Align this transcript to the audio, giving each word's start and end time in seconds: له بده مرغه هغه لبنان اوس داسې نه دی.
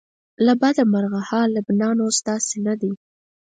له 0.45 0.53
بده 0.61 0.83
مرغه 0.93 1.21
هغه 1.29 1.47
لبنان 1.55 1.95
اوس 2.05 2.17
داسې 2.29 2.55
نه 2.67 2.73
دی. 2.81 2.91